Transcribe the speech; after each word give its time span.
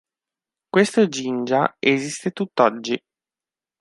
Questo 0.67 1.05
"jinja" 1.05 1.75
esiste 1.77 2.31
tutt'oggi. 2.31 2.99